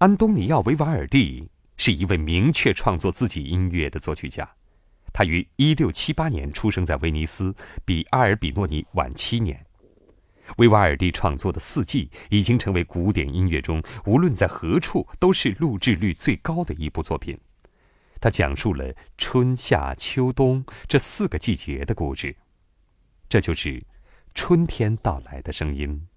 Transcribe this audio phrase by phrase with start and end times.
[0.00, 1.46] 安东尼奥·维瓦尔第
[1.76, 4.50] 是一位明确创作自己音乐的作曲家。
[5.12, 9.66] 他于1678年出生在威尼斯，比阿尔比诺尼晚七年。
[10.56, 17.38] 维瓦尔第创作的《四季》已经成为古典音乐中无论在何处都是录制率最高的一部作品。
[18.22, 22.34] 它讲述了春夏秋冬这四个季节的故事，
[23.28, 23.84] 这就是
[24.34, 26.08] 春天到来的声音。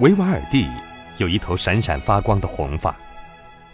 [0.00, 0.68] 维瓦尔第
[1.18, 2.92] 有一头闪闪发光的红发，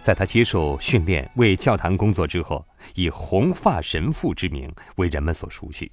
[0.02, 2.62] 在他接受训练为教堂工作之后，
[2.94, 5.90] 以“红发神父”之名为人们所熟悉。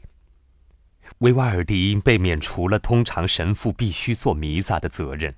[1.20, 5.34] 维瓦尔第因被免除了通常神父必须做弥撒的责任，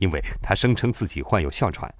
[0.00, 1.92] 因为他声称自己患有哮喘。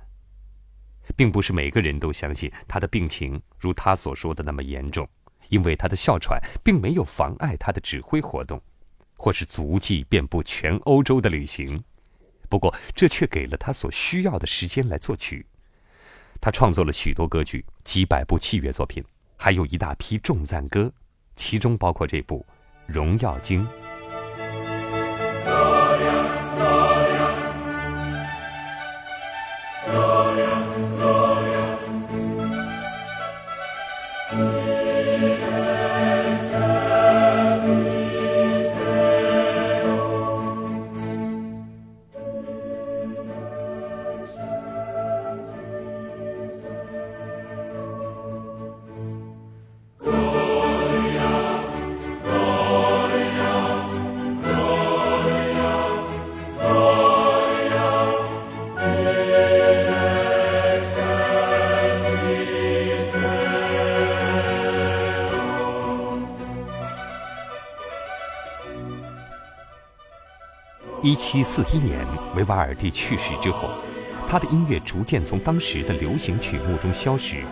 [1.16, 5.08] 并不是每个人都相信他的病情如他所说的那么严重，
[5.48, 8.60] 因为他的哮喘并没有妨碍他的指挥活动，
[9.16, 11.82] 或是足迹遍布全欧洲的旅行。
[12.48, 15.46] 不过，这却给了他所需要的时间来作曲。
[16.40, 19.04] 他创作了许多歌剧、几百部器乐作品，
[19.36, 20.92] 还有一大批重赞歌，
[21.34, 22.44] 其中包括这部
[22.92, 23.66] 《荣耀经》。
[71.02, 73.70] 一七四一年，维瓦尔第去世之后，
[74.26, 77.44] 他的音乐逐渐从当时的流行曲目中消失，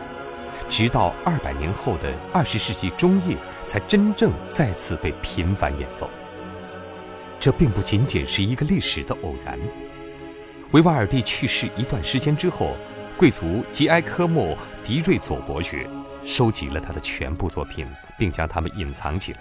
[0.67, 6.09] 直到二百年后的二十世纪中叶，才真正再次被频繁演奏。
[7.39, 9.59] 这并不仅仅是一个历史的偶然。
[10.73, 12.75] 维瓦尔第去世一段时间之后，
[13.19, 15.87] 贵族吉埃科莫·迪瑞佐伯爵
[16.25, 17.87] 收集了他的全部作品，
[18.19, 19.41] 并将它们隐藏起来。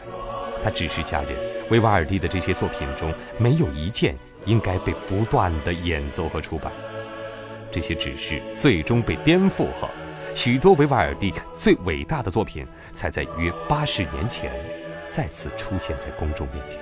[0.63, 1.35] 他只是家人，
[1.69, 4.15] 维瓦尔第的这些作品中没有一件
[4.45, 6.71] 应该被不断的演奏和出版。
[7.69, 9.89] 这些指示最终被颠覆后，
[10.33, 14.53] 许多维瓦尔第最伟大的作品才在约八十年前
[15.11, 16.79] 再次出现在公众面前。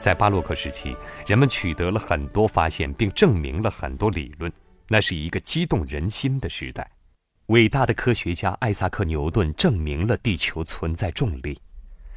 [0.00, 4.50] 在巴洛克时期，人们取得了很多发现，并证明了很多理论，
[4.88, 6.90] 那是一个激动人心的时代。
[7.52, 11.60] 伟大的科学家艾萨克·牛顿证明了地球存在重力，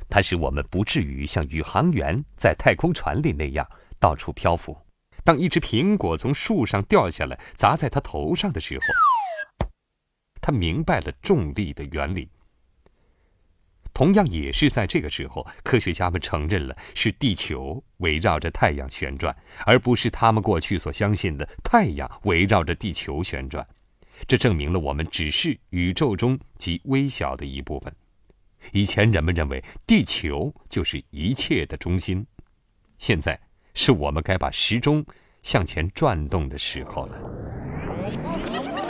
[0.07, 3.67] 它使我们不至于像宇航员在太空船里那样
[3.99, 4.77] 到处漂浮。
[5.25, 9.67] 当一只苹果从树上掉下来砸在他头上的时候，
[10.39, 12.29] 他明白了重力的原理。
[13.93, 19.35] 同样也是在这个时候，科学家们承认了是地球围绕着太阳旋转，
[19.65, 23.67] 而不是他们过去所相信的太阳围绕着地球旋转。
[24.27, 27.94] 这证明了我们只是宇宙中极微小的一部分。
[28.71, 32.25] 以前人们认为地球就是一切的中心，
[32.97, 33.39] 现在
[33.73, 35.06] 是我们该把时钟
[35.44, 38.84] 向前转动的时候了。